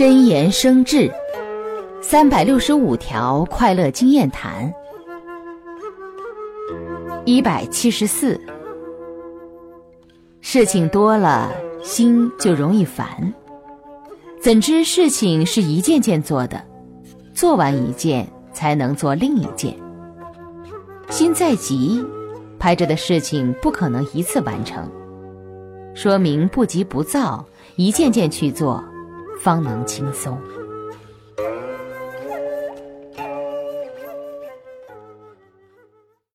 [0.00, 1.12] 真言生智，
[2.00, 4.72] 三百六十五条快乐经验谈。
[7.26, 8.40] 一百七十四，
[10.40, 11.52] 事情多了，
[11.82, 13.34] 心就容易烦。
[14.40, 16.64] 怎知事情是一件件做的，
[17.34, 19.76] 做完一件才能做另一件。
[21.10, 22.02] 心再急，
[22.58, 24.90] 排着的事情不可能一次完成，
[25.92, 27.44] 说明不急不躁，
[27.76, 28.82] 一件件去做。
[29.40, 30.38] 方能轻松。